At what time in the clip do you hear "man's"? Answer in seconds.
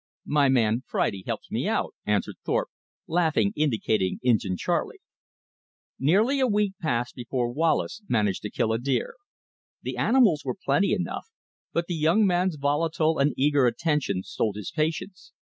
12.25-12.55